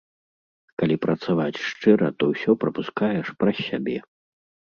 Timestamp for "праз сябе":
3.45-3.97